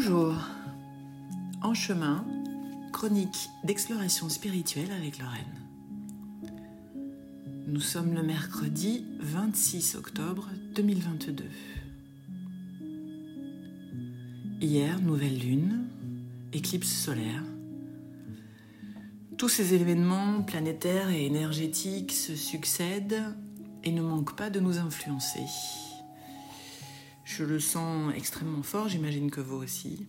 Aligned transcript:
Bonjour. 0.00 0.32
En 1.60 1.74
chemin, 1.74 2.24
chronique 2.92 3.50
d'exploration 3.64 4.28
spirituelle 4.28 4.92
avec 4.92 5.18
Lorraine. 5.18 6.52
Nous 7.66 7.80
sommes 7.80 8.14
le 8.14 8.22
mercredi 8.22 9.04
26 9.18 9.96
octobre 9.96 10.50
2022. 10.76 11.44
Hier, 14.60 15.00
nouvelle 15.00 15.36
lune, 15.36 15.88
éclipse 16.52 16.92
solaire. 16.92 17.42
Tous 19.36 19.48
ces 19.48 19.74
événements 19.74 20.42
planétaires 20.42 21.10
et 21.10 21.26
énergétiques 21.26 22.12
se 22.12 22.36
succèdent 22.36 23.34
et 23.82 23.90
ne 23.90 24.02
manquent 24.02 24.36
pas 24.36 24.48
de 24.48 24.60
nous 24.60 24.78
influencer. 24.78 25.87
Je 27.28 27.44
le 27.44 27.60
sens 27.60 28.10
extrêmement 28.16 28.62
fort, 28.62 28.88
j'imagine 28.88 29.30
que 29.30 29.42
vous 29.42 29.56
aussi. 29.56 30.06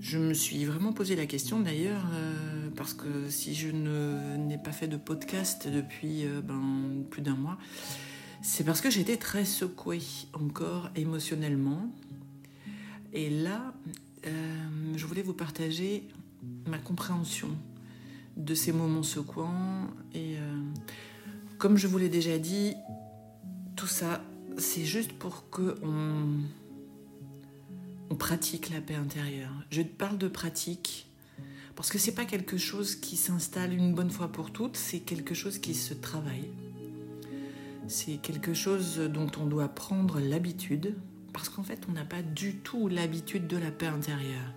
Je 0.00 0.18
me 0.18 0.34
suis 0.34 0.64
vraiment 0.64 0.92
posé 0.92 1.14
la 1.14 1.26
question 1.26 1.60
d'ailleurs, 1.60 2.04
euh, 2.14 2.68
parce 2.74 2.94
que 2.94 3.30
si 3.30 3.54
je 3.54 3.68
n'ai 3.68 4.58
pas 4.58 4.72
fait 4.72 4.88
de 4.88 4.96
podcast 4.96 5.68
depuis 5.68 6.26
euh, 6.26 6.40
ben, 6.42 7.04
plus 7.08 7.22
d'un 7.22 7.36
mois, 7.36 7.58
c'est 8.42 8.64
parce 8.64 8.80
que 8.80 8.90
j'étais 8.90 9.18
très 9.18 9.44
secouée 9.44 10.02
encore 10.32 10.90
émotionnellement. 10.96 11.92
Et 13.12 13.30
là, 13.30 13.72
euh, 14.26 14.32
je 14.96 15.06
voulais 15.06 15.22
vous 15.22 15.32
partager 15.32 16.08
ma 16.66 16.78
compréhension 16.78 17.50
de 18.36 18.54
ces 18.56 18.72
moments 18.72 19.04
secouants. 19.04 19.86
Et 20.12 20.38
comme 21.58 21.76
je 21.76 21.86
vous 21.86 21.98
l'ai 21.98 22.08
déjà 22.08 22.36
dit, 22.36 22.74
tout 23.76 23.86
ça 23.86 24.20
c'est 24.58 24.84
juste 24.84 25.12
pour 25.12 25.48
que 25.50 25.76
on, 25.82 26.44
pratique 28.16 28.70
la 28.70 28.80
paix 28.80 28.94
intérieure. 28.94 29.52
Je 29.70 29.82
parle 29.82 30.16
de 30.16 30.28
pratique 30.28 31.06
parce 31.74 31.90
que 31.90 31.98
c'est 31.98 32.14
pas 32.14 32.24
quelque 32.24 32.56
chose 32.56 32.96
qui 32.96 33.16
s'installe 33.16 33.74
une 33.74 33.94
bonne 33.94 34.10
fois 34.10 34.28
pour 34.28 34.52
toutes, 34.52 34.76
c'est 34.76 35.00
quelque 35.00 35.34
chose 35.34 35.58
qui 35.58 35.74
se 35.74 35.92
travaille. 35.92 36.48
C'est 37.88 38.16
quelque 38.16 38.54
chose 38.54 38.98
dont 38.98 39.30
on 39.38 39.44
doit 39.44 39.68
prendre 39.68 40.18
l'habitude 40.18 40.94
parce 41.34 41.50
qu'en 41.50 41.62
fait, 41.62 41.86
on 41.90 41.92
n'a 41.92 42.06
pas 42.06 42.22
du 42.22 42.56
tout 42.56 42.88
l'habitude 42.88 43.46
de 43.46 43.58
la 43.58 43.70
paix 43.70 43.86
intérieure. 43.86 44.54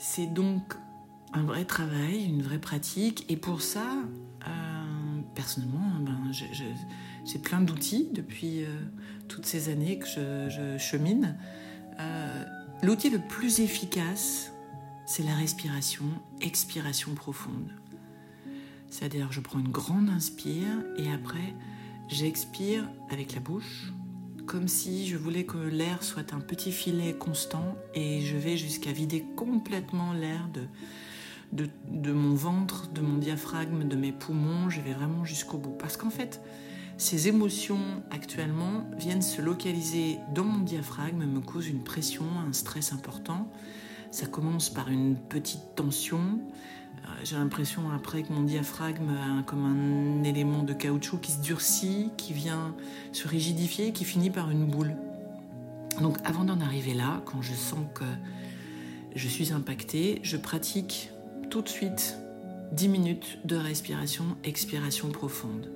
C'est 0.00 0.26
donc 0.26 0.74
un 1.32 1.44
vrai 1.44 1.64
travail, 1.64 2.24
une 2.24 2.42
vraie 2.42 2.58
pratique 2.58 3.24
et 3.28 3.36
pour 3.36 3.62
ça, 3.62 3.86
personnellement, 5.36 6.00
ben, 6.00 6.18
j'ai 6.32 7.38
plein 7.38 7.60
d'outils 7.60 8.08
depuis 8.12 8.64
euh, 8.64 8.68
toutes 9.28 9.46
ces 9.46 9.68
années 9.68 10.00
que 10.00 10.06
je, 10.06 10.76
chemine. 10.78 11.36
Euh, 12.00 12.44
l'outil 12.82 13.10
le 13.10 13.20
plus 13.20 13.60
efficace, 13.60 14.50
c'est 15.06 15.22
la 15.22 15.34
respiration, 15.34 16.06
expiration 16.40 17.14
profonde. 17.14 17.70
C'est-à-dire, 18.88 19.30
je 19.30 19.40
prends 19.40 19.60
une 19.60 19.70
grande 19.70 20.08
inspire 20.08 20.82
et 20.96 21.12
après, 21.12 21.54
j'expire 22.08 22.88
avec 23.10 23.34
la 23.34 23.40
bouche, 23.40 23.92
comme 24.46 24.68
si 24.68 25.06
je 25.06 25.16
voulais 25.16 25.44
que 25.44 25.58
l'air 25.58 26.02
soit 26.02 26.32
un 26.32 26.40
petit 26.40 26.72
filet 26.72 27.12
constant 27.12 27.76
et 27.94 28.22
je 28.22 28.36
vais 28.36 28.56
jusqu'à 28.56 28.92
vider 28.92 29.24
complètement 29.36 30.12
l'air 30.12 30.48
de, 30.54 30.62
de, 31.52 32.12
mon 32.12 32.34
ventre, 32.34 32.88
de 32.92 33.00
mon 33.00 33.18
diaphragme, 33.18 33.86
de 33.86 33.96
mes 33.96 34.12
poumons, 34.12 34.68
je 34.68 34.80
vais 34.80 34.92
vraiment 34.92 35.24
jusqu'au 35.24 35.58
bout. 35.58 35.76
Parce 35.78 35.96
qu'en 35.96 36.10
fait, 36.10 36.40
ces 36.98 37.28
émotions 37.28 38.02
actuellement 38.10 38.88
viennent 38.96 39.22
se 39.22 39.42
localiser 39.42 40.18
dans 40.34 40.44
mon 40.44 40.60
diaphragme, 40.60 41.24
me 41.24 41.40
causent 41.40 41.68
une 41.68 41.84
pression, 41.84 42.24
un 42.46 42.52
stress 42.52 42.92
important. 42.92 43.50
Ça 44.10 44.26
commence 44.26 44.70
par 44.70 44.88
une 44.88 45.16
petite 45.16 45.74
tension. 45.74 46.20
Euh, 46.20 47.08
j'ai 47.22 47.36
l'impression 47.36 47.90
après 47.94 48.22
que 48.22 48.32
mon 48.32 48.42
diaphragme 48.42 49.10
a 49.10 49.42
comme 49.42 49.64
un 49.64 50.22
élément 50.24 50.62
de 50.62 50.72
caoutchouc 50.72 51.18
qui 51.18 51.32
se 51.32 51.40
durcit, 51.40 52.10
qui 52.16 52.32
vient 52.32 52.74
se 53.12 53.28
rigidifier, 53.28 53.92
qui 53.92 54.04
finit 54.04 54.30
par 54.30 54.50
une 54.50 54.66
boule. 54.66 54.94
Donc 56.00 56.18
avant 56.24 56.44
d'en 56.44 56.60
arriver 56.60 56.94
là, 56.94 57.22
quand 57.24 57.42
je 57.42 57.54
sens 57.54 57.84
que 57.94 58.04
je 59.14 59.28
suis 59.28 59.52
impactée, 59.52 60.20
je 60.22 60.36
pratique 60.36 61.10
tout 61.50 61.62
de 61.62 61.68
suite 61.68 62.16
10 62.72 62.88
minutes 62.88 63.38
de 63.44 63.56
respiration, 63.56 64.24
expiration 64.44 65.08
profonde. 65.10 65.70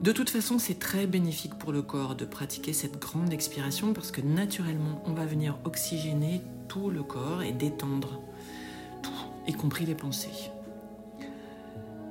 De 0.00 0.12
toute 0.12 0.30
façon, 0.30 0.58
c'est 0.58 0.78
très 0.78 1.06
bénéfique 1.06 1.54
pour 1.54 1.72
le 1.72 1.82
corps 1.82 2.16
de 2.16 2.24
pratiquer 2.24 2.72
cette 2.72 3.00
grande 3.00 3.32
expiration 3.32 3.92
parce 3.92 4.10
que 4.10 4.20
naturellement, 4.20 5.02
on 5.06 5.12
va 5.12 5.24
venir 5.24 5.58
oxygéner 5.64 6.42
tout 6.68 6.90
le 6.90 7.02
corps 7.02 7.42
et 7.42 7.52
détendre 7.52 8.20
tout, 9.02 9.10
y 9.46 9.52
compris 9.52 9.86
les 9.86 9.94
pensées. 9.94 10.50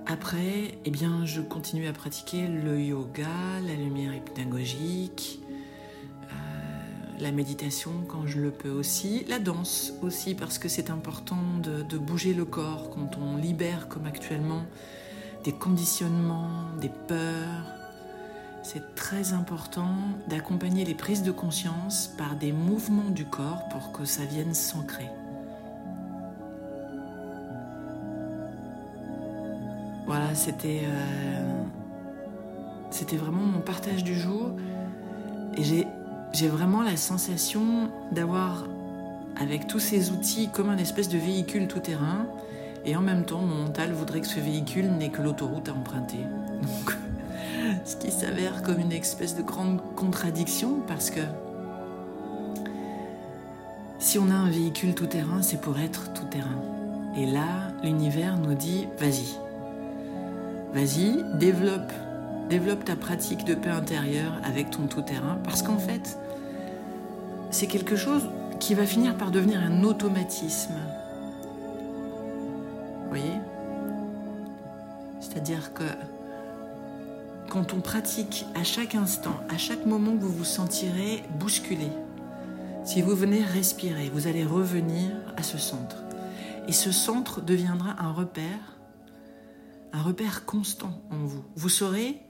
Après, 0.07 0.77
eh 0.85 0.91
bien, 0.91 1.25
je 1.25 1.41
continue 1.41 1.87
à 1.87 1.93
pratiquer 1.93 2.47
le 2.47 2.79
yoga, 2.79 3.59
la 3.65 3.73
lumière 3.73 4.13
hypnagogique, 4.15 5.39
la 7.19 7.31
méditation 7.31 7.91
quand 8.07 8.25
je 8.25 8.39
le 8.39 8.51
peux 8.51 8.69
aussi, 8.69 9.25
la 9.27 9.39
danse 9.39 9.93
aussi 10.01 10.35
parce 10.35 10.57
que 10.57 10.67
c'est 10.67 10.89
important 10.89 11.37
de, 11.63 11.97
bouger 11.97 12.33
le 12.33 12.45
corps 12.45 12.89
quand 12.89 13.17
on 13.17 13.37
libère 13.37 13.87
comme 13.87 14.05
actuellement 14.05 14.63
des 15.43 15.53
conditionnements, 15.53 16.65
des 16.81 16.91
peurs. 17.07 17.65
C'est 18.63 18.95
très 18.95 19.33
important 19.33 19.95
d'accompagner 20.27 20.85
les 20.85 20.95
prises 20.95 21.23
de 21.23 21.31
conscience 21.31 22.13
par 22.17 22.35
des 22.35 22.51
mouvements 22.51 23.09
du 23.09 23.25
corps 23.25 23.67
pour 23.69 23.91
que 23.91 24.05
ça 24.05 24.25
vienne 24.25 24.53
s'ancrer. 24.53 25.09
Voilà, 30.07 30.35
c'était 30.35 30.81
euh, 30.85 31.63
c'était 32.89 33.17
vraiment 33.17 33.43
mon 33.43 33.61
partage 33.61 34.03
du 34.03 34.17
jour 34.17 34.51
et 35.57 35.63
j'ai 35.63 35.87
j'ai 36.35 36.49
vraiment 36.49 36.81
la 36.81 36.97
sensation 36.97 37.89
d'avoir, 38.11 38.65
avec 39.39 39.67
tous 39.67 39.79
ces 39.79 40.11
outils, 40.11 40.49
comme 40.49 40.69
un 40.69 40.77
espèce 40.77 41.07
de 41.07 41.17
véhicule 41.17 41.67
tout-terrain. 41.67 42.25
Et 42.85 42.97
en 42.97 43.01
même 43.01 43.23
temps, 43.23 43.39
mon 43.39 43.63
mental 43.63 43.93
voudrait 43.93 44.19
que 44.19 44.27
ce 44.27 44.41
véhicule 44.41 44.91
n'ait 44.91 45.09
que 45.09 45.21
l'autoroute 45.21 45.69
à 45.69 45.71
emprunter. 45.71 46.19
Donc, 46.61 46.97
ce 47.85 47.95
qui 47.95 48.11
s'avère 48.11 48.63
comme 48.63 48.79
une 48.79 48.91
espèce 48.91 49.35
de 49.37 49.43
grande 49.43 49.79
contradiction 49.95 50.81
parce 50.85 51.09
que 51.09 51.21
si 53.99 54.19
on 54.19 54.29
a 54.29 54.35
un 54.35 54.49
véhicule 54.49 54.93
tout-terrain, 54.93 55.41
c'est 55.41 55.61
pour 55.61 55.79
être 55.79 56.11
tout-terrain. 56.13 56.61
Et 57.15 57.25
là, 57.25 57.71
l'univers 57.81 58.37
nous 58.37 58.55
dit, 58.55 58.89
vas-y, 58.99 59.37
vas-y, 60.73 61.23
développe, 61.39 61.93
développe 62.49 62.83
ta 62.83 62.97
pratique 62.97 63.45
de 63.45 63.55
paix 63.55 63.69
intérieure 63.69 64.33
avec 64.43 64.69
ton 64.69 64.87
tout-terrain, 64.87 65.39
parce 65.45 65.63
qu'en 65.63 65.77
fait, 65.77 66.19
c'est 67.55 67.67
quelque 67.67 67.95
chose 67.95 68.27
qui 68.59 68.73
va 68.73 68.85
finir 68.85 69.15
par 69.15 69.31
devenir 69.31 69.61
un 69.61 69.83
automatisme. 69.83 70.73
Vous 73.03 73.07
voyez? 73.07 73.39
C'est-à-dire 75.21 75.73
que 75.73 75.85
quand 77.49 77.73
on 77.73 77.79
pratique 77.79 78.45
à 78.55 78.65
chaque 78.65 78.93
instant, 78.93 79.39
à 79.47 79.57
chaque 79.57 79.85
moment 79.85 80.15
vous 80.19 80.27
vous 80.27 80.43
sentirez 80.43 81.23
bousculé, 81.39 81.87
si 82.83 83.01
vous 83.01 83.15
venez 83.15 83.41
respirer, 83.41 84.09
vous 84.09 84.27
allez 84.27 84.43
revenir 84.43 85.11
à 85.37 85.41
ce 85.41 85.57
centre. 85.57 86.03
Et 86.67 86.73
ce 86.73 86.91
centre 86.91 87.39
deviendra 87.39 87.95
un 87.99 88.11
repère, 88.11 88.75
un 89.93 90.01
repère 90.01 90.43
constant 90.43 91.01
en 91.09 91.23
vous. 91.23 91.45
Vous 91.55 91.69
saurez, 91.69 92.21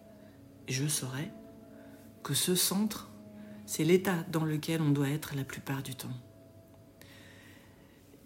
je 0.67 0.87
saurai, 0.87 1.31
que 2.21 2.35
ce 2.35 2.53
centre 2.53 3.09
c'est 3.65 3.83
l'état 3.83 4.23
dans 4.31 4.45
lequel 4.45 4.81
on 4.81 4.89
doit 4.89 5.09
être 5.09 5.35
la 5.35 5.43
plupart 5.43 5.83
du 5.83 5.95
temps. 5.95 6.13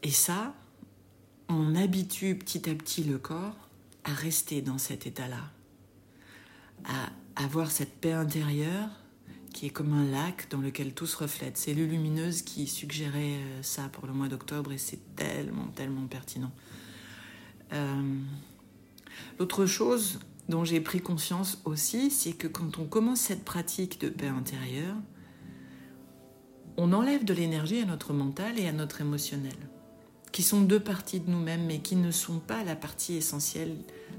Et 0.03 0.11
ça, 0.11 0.53
on 1.49 1.75
habitue 1.75 2.35
petit 2.35 2.69
à 2.69 2.75
petit 2.75 3.03
le 3.03 3.17
corps 3.17 3.69
à 4.03 4.13
rester 4.13 4.61
dans 4.61 4.77
cet 4.77 5.07
état-là, 5.07 5.51
à 6.85 7.43
avoir 7.43 7.71
cette 7.71 7.99
paix 7.99 8.13
intérieure 8.13 8.89
qui 9.53 9.65
est 9.65 9.69
comme 9.71 9.93
un 9.93 10.05
lac 10.05 10.47
dans 10.49 10.59
lequel 10.59 10.93
tout 10.93 11.05
se 11.05 11.17
reflète. 11.17 11.57
C'est 11.57 11.73
le 11.73 11.85
lumineuse 11.85 12.43
qui 12.43 12.67
suggérait 12.67 13.39
euh, 13.39 13.63
ça 13.63 13.89
pour 13.89 14.05
le 14.05 14.13
mois 14.13 14.27
d'octobre 14.27 14.71
et 14.71 14.77
c'est 14.77 15.15
tellement, 15.15 15.67
tellement 15.75 16.05
pertinent. 16.07 16.51
Euh, 17.73 18.19
l'autre 19.39 19.65
chose 19.65 20.19
dont 20.49 20.63
j'ai 20.63 20.81
pris 20.81 21.01
conscience 21.01 21.61
aussi, 21.65 22.09
c'est 22.09 22.33
que 22.33 22.47
quand 22.47 22.79
on 22.79 22.85
commence 22.85 23.21
cette 23.21 23.43
pratique 23.43 23.99
de 23.99 24.09
paix 24.09 24.27
intérieure, 24.27 24.95
on 26.81 26.93
enlève 26.93 27.25
de 27.25 27.33
l'énergie 27.33 27.81
à 27.81 27.85
notre 27.85 28.13
mental 28.13 28.57
et 28.57 28.65
à 28.65 28.71
notre 28.71 29.01
émotionnel, 29.01 29.57
qui 30.31 30.43
sont 30.43 30.61
deux 30.61 30.79
parties 30.79 31.19
de 31.19 31.29
nous-mêmes, 31.29 31.65
mais 31.65 31.79
qui 31.79 31.97
ne 31.97 32.09
sont 32.09 32.39
pas 32.39 32.63
la 32.63 32.77
partie 32.77 33.15
essentielle, 33.15 33.75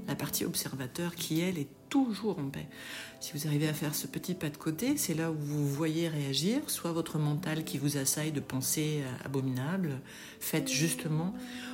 la 0.07 0.13
partie 0.13 0.45
observateur, 0.45 1.15
qui, 1.15 1.41
elle, 1.41 1.57
est 1.57 1.69
toujours 1.89 2.37
en 2.37 2.49
paix. 2.49 2.67
Si 3.19 3.33
vous 3.33 3.47
arrivez 3.47 3.67
à 3.67 3.73
faire 3.73 3.95
ce 3.95 4.05
petit 4.05 4.35
pas 4.35 4.49
de 4.51 4.57
côté, 4.57 4.95
c'est 4.95 5.15
là 5.15 5.31
où 5.31 5.35
vous 5.35 5.67
voyez 5.67 6.07
réagir, 6.07 6.61
soit 6.67 6.91
votre 6.91 7.17
mental 7.17 7.63
qui 7.63 7.79
vous 7.79 7.97
assaille 7.97 8.31
de 8.31 8.39
pensées 8.39 9.01
abominables, 9.25 9.99
faites 10.39 10.69
justement 10.69 11.33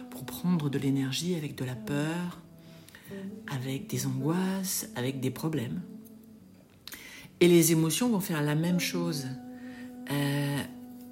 pour 0.10 0.26
prendre 0.26 0.70
de 0.70 0.80
l'énergie 0.80 1.36
avec 1.36 1.56
de 1.56 1.66
la 1.66 1.76
peur, 1.76 2.40
avec 3.52 3.88
des 3.88 4.06
angoisses, 4.06 4.88
avec 4.96 5.20
des 5.20 5.32
problèmes. 5.32 5.82
Et 7.42 7.50
les 7.50 7.74
émotions 7.74 8.08
vont 8.08 8.22
faire 8.22 8.42
la 8.42 8.56
même 8.56 8.80
chose. 8.80 9.28
Euh, 10.10 10.47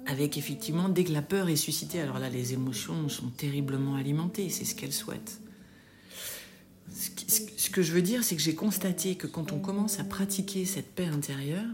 avec 0.06 0.38
effectivement, 0.38 0.88
dès 0.88 1.04
que 1.04 1.12
la 1.12 1.22
peur 1.22 1.48
est 1.48 1.56
suscitée, 1.56 2.00
alors 2.00 2.18
là, 2.18 2.28
les 2.28 2.52
émotions 2.52 3.08
sont 3.08 3.28
terriblement 3.28 3.96
alimentées, 3.96 4.48
c'est 4.50 4.64
ce 4.64 4.74
qu'elles 4.74 4.92
souhaitent. 4.92 5.40
Ce 6.88 7.70
que 7.70 7.82
je 7.82 7.92
veux 7.92 8.02
dire, 8.02 8.22
c'est 8.24 8.36
que 8.36 8.42
j'ai 8.42 8.54
constaté 8.54 9.16
que 9.16 9.26
quand 9.26 9.52
on 9.52 9.58
commence 9.58 9.98
à 9.98 10.04
pratiquer 10.04 10.64
cette 10.64 10.94
paix 10.94 11.06
intérieure, 11.06 11.66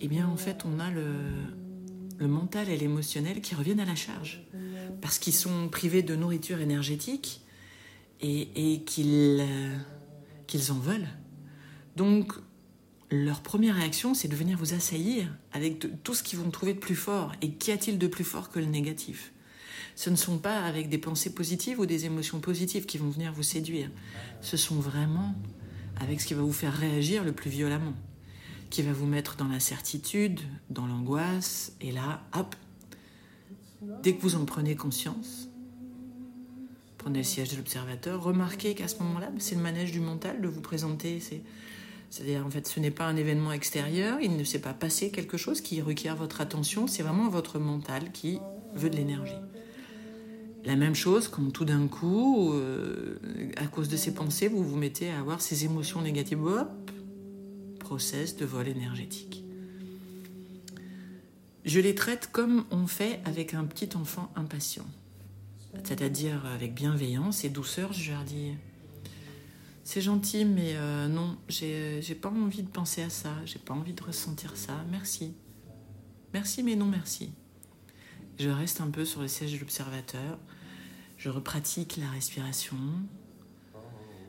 eh 0.00 0.08
bien, 0.08 0.28
en 0.28 0.36
fait, 0.36 0.64
on 0.64 0.78
a 0.78 0.90
le, 0.90 2.28
mental 2.28 2.68
et 2.68 2.76
l'émotionnel 2.76 3.40
qui 3.40 3.54
reviennent 3.56 3.80
à 3.80 3.84
la 3.84 3.96
charge. 3.96 4.42
Parce 5.00 5.18
qu'ils 5.18 5.32
sont 5.32 5.68
privés 5.68 6.02
de 6.02 6.14
nourriture 6.14 6.60
énergétique 6.60 7.40
et, 8.20 8.74
et 8.74 8.82
qu'ils 8.82 9.38
euh, 9.40 9.76
qu'ils 10.46 10.70
en 10.70 10.78
veulent. 10.78 11.08
Donc, 11.96 12.34
leur 13.12 13.42
première 13.42 13.76
réaction, 13.76 14.14
c'est 14.14 14.28
de 14.28 14.34
venir 14.34 14.56
vous 14.56 14.72
assaillir 14.72 15.28
avec 15.52 15.86
tout 16.02 16.14
ce 16.14 16.22
qu'ils 16.22 16.38
vont 16.38 16.50
trouver 16.50 16.72
de 16.72 16.78
plus 16.78 16.96
fort. 16.96 17.32
Et 17.42 17.52
qu'y 17.52 17.70
a-t-il 17.70 17.98
de 17.98 18.06
plus 18.06 18.24
fort 18.24 18.50
que 18.50 18.58
le 18.58 18.66
négatif? 18.66 19.32
Ce 19.94 20.08
ne 20.08 20.16
sont 20.16 20.38
pas 20.38 20.64
avec 20.64 20.88
des 20.88 20.96
pensées 20.96 21.34
positives 21.34 21.78
ou 21.78 21.84
des 21.84 22.06
émotions 22.06 22.40
positives 22.40 22.86
qui 22.86 22.96
vont 22.96 23.10
venir 23.10 23.32
vous 23.32 23.42
séduire. 23.42 23.90
Ce 24.40 24.56
sont 24.56 24.76
vraiment 24.76 25.34
avec 26.00 26.22
ce 26.22 26.26
qui 26.26 26.32
va 26.32 26.40
vous 26.40 26.54
faire 26.54 26.72
réagir 26.72 27.22
le 27.22 27.32
plus 27.32 27.50
violemment, 27.50 27.92
qui 28.70 28.80
va 28.80 28.94
vous 28.94 29.06
mettre 29.06 29.36
dans 29.36 29.48
l'incertitude, 29.48 30.40
dans 30.70 30.86
l'angoisse. 30.86 31.74
Et 31.82 31.92
là, 31.92 32.24
hop, 32.34 32.56
dès 34.02 34.14
que 34.14 34.22
vous 34.22 34.36
en 34.36 34.46
prenez 34.46 34.74
conscience, 34.74 35.50
prenez 36.96 37.18
le 37.18 37.24
siège 37.24 37.50
de 37.50 37.56
l'observateur, 37.56 38.22
remarquez 38.22 38.74
qu'à 38.74 38.88
ce 38.88 38.96
moment-là, 39.02 39.30
c'est 39.36 39.54
le 39.54 39.60
manège 39.60 39.92
du 39.92 40.00
mental 40.00 40.40
de 40.40 40.48
vous 40.48 40.62
présenter. 40.62 41.20
C'est-à-dire, 42.12 42.44
en 42.44 42.50
fait, 42.50 42.68
ce 42.68 42.78
n'est 42.78 42.90
pas 42.90 43.06
un 43.06 43.16
événement 43.16 43.52
extérieur, 43.52 44.18
il 44.20 44.36
ne 44.36 44.44
s'est 44.44 44.58
pas 44.58 44.74
passé 44.74 45.10
quelque 45.10 45.38
chose 45.38 45.62
qui 45.62 45.80
requiert 45.80 46.14
votre 46.14 46.42
attention, 46.42 46.86
c'est 46.86 47.02
vraiment 47.02 47.30
votre 47.30 47.58
mental 47.58 48.12
qui 48.12 48.38
veut 48.74 48.90
de 48.90 48.96
l'énergie. 48.96 49.40
La 50.66 50.76
même 50.76 50.94
chose 50.94 51.28
quand 51.28 51.50
tout 51.50 51.64
d'un 51.64 51.88
coup, 51.88 52.52
euh, 52.52 53.16
à 53.56 53.66
cause 53.66 53.88
de 53.88 53.96
ces 53.96 54.12
pensées, 54.12 54.48
vous 54.48 54.62
vous 54.62 54.76
mettez 54.76 55.08
à 55.08 55.20
avoir 55.20 55.40
ces 55.40 55.64
émotions 55.64 56.02
négatives, 56.02 56.44
hop, 56.44 56.90
process 57.78 58.36
de 58.36 58.44
vol 58.44 58.68
énergétique. 58.68 59.42
Je 61.64 61.80
les 61.80 61.94
traite 61.94 62.28
comme 62.30 62.66
on 62.70 62.86
fait 62.86 63.20
avec 63.24 63.54
un 63.54 63.64
petit 63.64 63.96
enfant 63.96 64.30
impatient, 64.36 64.86
c'est-à-dire 65.82 66.44
avec 66.54 66.74
bienveillance 66.74 67.42
et 67.44 67.48
douceur, 67.48 67.94
je 67.94 68.12
leur 68.12 68.24
dis 68.24 68.52
c'est 69.84 70.00
gentil, 70.00 70.44
mais 70.44 70.74
euh, 70.74 71.08
non, 71.08 71.36
j'ai 71.48 72.14
pas 72.20 72.28
envie 72.28 72.62
de 72.62 72.68
penser 72.68 73.02
à 73.02 73.10
ça, 73.10 73.34
j'ai 73.44 73.58
pas 73.58 73.74
envie 73.74 73.92
de 73.92 74.02
ressentir 74.02 74.56
ça. 74.56 74.84
Merci. 74.90 75.34
Merci, 76.32 76.62
mais 76.62 76.76
non 76.76 76.86
merci. 76.86 77.32
Je 78.38 78.48
reste 78.48 78.80
un 78.80 78.90
peu 78.90 79.04
sur 79.04 79.20
le 79.20 79.28
siège 79.28 79.52
de 79.52 79.58
l'observateur, 79.58 80.38
je 81.18 81.28
repratique 81.28 81.98
la 81.98 82.08
respiration, 82.10 82.76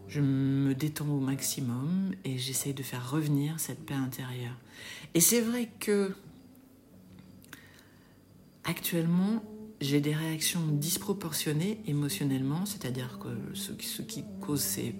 je 0.07 0.21
me 0.21 0.75
détends 0.75 1.07
au 1.07 1.19
maximum 1.19 2.13
et 2.25 2.37
j'essaye 2.37 2.73
de 2.73 2.83
faire 2.83 3.09
revenir 3.09 3.59
cette 3.59 3.85
paix 3.85 3.93
intérieure. 3.93 4.57
Et 5.13 5.21
c'est 5.21 5.41
vrai 5.41 5.69
que 5.79 6.13
actuellement, 8.65 9.43
j'ai 9.83 9.99
des 9.99 10.13
réactions 10.13 10.61
disproportionnées 10.71 11.79
émotionnellement, 11.87 12.65
c'est-à-dire 12.65 13.19
que 13.19 13.27
ce, 13.53 14.01
qui 14.01 14.23
cause 14.41 14.61
ces, 14.61 14.95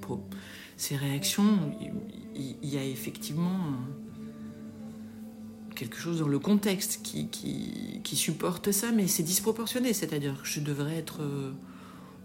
réactions, 0.95 1.71
il, 2.35 2.69
y 2.69 2.77
a 2.77 2.83
effectivement 2.83 3.59
quelque 5.75 5.97
chose 5.97 6.19
dans 6.19 6.27
le 6.27 6.39
contexte 6.39 7.01
qui, 7.01 8.15
supporte 8.15 8.71
ça, 8.71 8.91
mais 8.91 9.07
c'est 9.07 9.24
disproportionné, 9.24 9.94
c'est-à-dire 9.94 10.41
que 10.41 10.47
je 10.47 10.59
devrais 10.59 10.97
être 10.97 11.21
euh, 11.21 11.51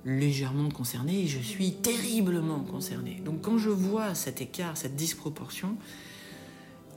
légèrement 0.04 0.68
concernée 0.68 1.22
et 1.22 1.26
je 1.26 1.38
suis 1.38 1.72
terriblement 1.72 2.60
concernée. 2.60 3.22
Donc 3.24 3.40
quand 3.42 3.56
je 3.56 3.70
vois 3.70 4.14
cet 4.14 4.40
écart, 4.40 4.76
cette 4.76 4.96
disproportion, 4.96 5.76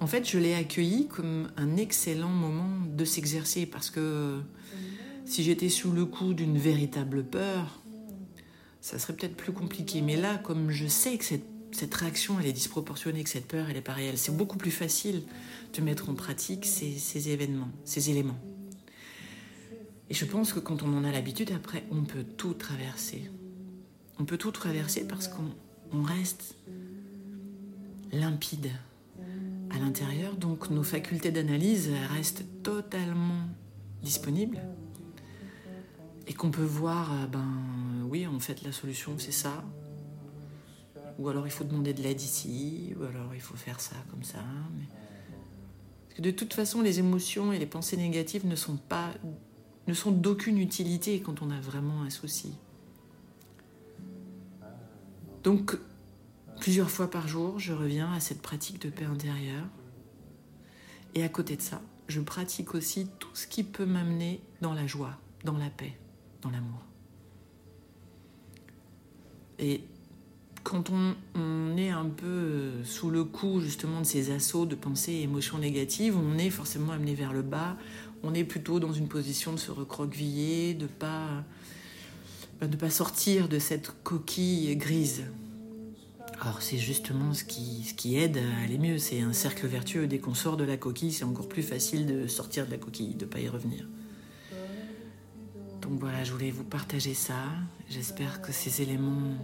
en 0.02 0.08
fait, 0.08 0.28
je 0.28 0.40
l'ai 0.40 0.56
accueilli 0.56 1.08
comme 1.08 1.52
un 1.58 1.78
excellent 1.78 2.30
moment 2.30 2.70
de 2.96 3.06
s'exercer 3.06 3.68
parce 3.68 3.92
que 3.92 4.42
si 5.32 5.44
j'étais 5.44 5.70
sous 5.70 5.94
le 5.94 6.06
coup 6.06 6.34
d'une 6.34 6.58
véritable 6.58 7.24
peur, 7.24 7.80
ça 8.82 9.00
serait 9.00 9.14
peut-être 9.14 9.38
plus 9.38 9.54
compliqué. 9.54 10.02
Mais 10.02 10.18
là, 10.18 10.38
comme 10.38 10.72
je 10.72 10.88
sais 10.88 11.18
que 11.18 11.24
cette, 11.24 11.96
réaction, 11.96 12.38
elle 12.38 12.48
est 12.48 12.54
disproportionnée, 12.54 13.24
que 13.24 13.30
cette 13.30 13.48
peur, 13.48 13.70
elle 13.70 13.78
est 13.78 13.82
pas 13.82 13.94
réelle, 13.94 14.18
c'est 14.18 14.36
beaucoup 14.36 14.58
plus 14.58 14.72
facile 14.72 15.24
de 15.74 15.82
mettre 15.82 16.10
en 16.10 16.16
pratique 16.16 16.66
ces, 16.66 17.30
événements, 17.30 17.70
ces 17.86 18.10
éléments. 18.10 18.38
Et 20.10 20.14
je 20.14 20.26
pense 20.26 20.52
que 20.52 20.60
quand 20.60 20.84
on 20.84 20.94
en 20.98 21.06
a 21.06 21.12
l'habitude, 21.14 21.54
après, 21.56 21.86
on 21.92 22.04
peut 22.04 22.26
tout 22.26 22.54
traverser. 22.54 23.32
On 24.20 24.26
peut 24.26 24.38
tout 24.38 24.52
traverser 24.52 25.08
parce 25.08 25.30
qu'on 25.30 26.04
reste 26.04 26.56
limpide 28.12 28.70
à 29.70 29.80
l'intérieur, 29.80 30.36
donc 30.36 30.70
nos 30.70 30.84
facultés 30.84 31.32
d'analyse 31.32 31.90
restent 32.14 32.44
totalement 32.64 33.48
disponibles 34.04 34.60
et 36.32 36.34
qu'on 36.34 36.50
peut 36.50 36.64
voir, 36.64 37.12
euh, 37.12 37.28
ben 37.28 37.46
oui, 38.08 38.26
en 38.26 38.40
fait, 38.40 38.62
la 38.62 38.72
solution, 38.72 39.16
c'est 39.18 39.34
ça. 39.34 39.66
Ou 41.20 41.28
alors 41.28 41.46
il 41.46 41.52
faut 41.52 41.66
demander 41.66 41.94
de 41.94 42.02
l'aide 42.02 42.22
ici, 42.22 42.96
ou 42.98 43.04
alors 43.04 43.36
il 43.36 43.42
faut 43.42 43.58
faire 43.58 43.82
ça 43.82 43.98
comme 44.10 44.24
ça. 44.24 44.40
Parce 44.40 46.16
que 46.16 46.22
de 46.22 46.32
toute 46.32 46.54
façon, 46.54 46.82
les 46.82 47.00
émotions 47.00 47.52
et 47.52 47.60
les 47.60 47.66
pensées 47.66 47.98
négatives 47.98 48.48
ne 48.48 48.56
sont 48.56 48.78
pas, 48.78 49.10
ne 49.88 49.94
sont 49.94 50.12
d'aucune 50.12 50.58
utilité 50.58 51.20
quand 51.20 51.42
on 51.42 51.52
a 51.52 51.60
vraiment 51.60 52.02
un 52.04 52.10
souci. 52.10 52.54
Donc, 55.44 55.78
plusieurs 56.62 56.90
fois 56.90 57.12
par 57.12 57.28
jour, 57.28 57.60
je 57.60 57.74
reviens 57.74 58.14
à 58.14 58.22
cette 58.22 58.42
pratique 58.42 58.82
de 58.82 58.90
paix 58.90 59.04
intérieure. 59.04 59.68
Et 61.14 61.24
à 61.24 61.30
côté 61.30 61.58
de 61.58 61.62
ça, 61.62 61.82
je 62.08 62.22
pratique 62.22 62.74
aussi 62.74 63.10
tout 63.20 63.36
ce 63.36 63.48
qui 63.48 63.66
peut 63.66 63.86
m'amener 63.86 64.40
dans 64.62 64.74
la 64.74 64.88
joie, 64.88 65.18
dans 65.44 65.58
la 65.58 65.70
paix 65.70 65.98
dans 66.42 66.50
l'amour. 66.50 66.80
Et 69.60 69.84
quand 70.64 70.90
on, 70.90 71.78
est 71.78 71.90
un 71.90 72.06
peu 72.06 72.84
sous 72.84 73.10
le 73.10 73.24
coup 73.24 73.62
justement 73.62 74.02
de 74.02 74.06
ces 74.06 74.32
assauts 74.32 74.66
de 74.66 74.76
pensées 74.76 75.14
et 75.14 75.22
émotions 75.24 75.58
négatives, 75.58 76.18
on 76.18 76.38
est 76.38 76.50
forcément 76.50 76.92
amené 76.92 77.16
vers 77.16 77.34
le 77.34 77.42
bas, 77.42 77.78
on 78.24 78.34
est 78.34 78.44
plutôt 78.44 78.80
dans 78.80 78.92
une 78.94 79.08
position 79.08 79.54
de 79.54 79.58
se 79.58 79.72
recroqueviller, 79.72 80.74
de 80.74 80.86
pas 80.86 81.44
bah, 82.60 82.68
de 82.68 82.76
pas 82.76 82.90
sortir 82.92 83.50
de 83.50 83.58
cette 83.58 83.92
coquille 84.04 84.76
grise. 84.76 85.24
Alors 86.40 86.62
c'est 86.62 86.78
justement 86.78 87.34
ce 87.34 87.44
qui, 87.44 87.84
ce 87.84 87.94
qui 87.94 88.18
aide 88.18 88.38
à 88.38 88.64
aller 88.64 88.78
mieux, 88.78 88.98
c'est 88.98 89.22
un 89.22 89.34
cercle 89.34 89.66
vertueux. 89.68 90.08
Dès 90.08 90.20
qu'on 90.20 90.34
sort 90.34 90.58
de 90.58 90.64
la 90.64 90.78
coquille, 90.78 91.12
c'est 91.12 91.24
encore 91.24 91.48
plus 91.48 91.64
facile 91.64 92.06
de 92.06 92.28
sortir 92.28 92.66
de 92.66 92.72
la 92.72 92.78
coquille, 92.78 93.16
de 93.16 93.26
ne 93.26 93.30
pas 93.30 93.40
y 93.40 93.48
revenir. 93.48 93.88
Donc 95.92 96.00
voilà, 96.00 96.24
je 96.24 96.32
voulais 96.32 96.52
vous 96.52 96.64
partager 96.64 97.14
ça. 97.14 97.36
J'espère 97.90 98.42
que 98.42 98.54
ces 98.54 98.82
éléments 98.82 99.36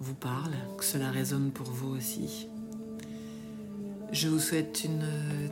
vous 0.00 0.14
parlent, 0.14 0.56
que 0.78 0.84
cela 0.84 1.10
résonne 1.10 1.50
pour 1.50 1.66
vous 1.66 1.94
aussi. 1.94 2.48
Je 4.10 4.28
vous 4.28 4.38
souhaite 4.38 4.84
une 4.84 5.06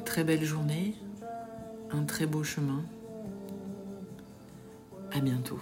très 0.06 0.24
belle 0.24 0.44
journée, 0.46 0.94
un 1.90 2.04
très 2.04 2.24
beau 2.24 2.42
chemin. 2.42 2.82
À 5.12 5.20
bientôt. 5.20 5.60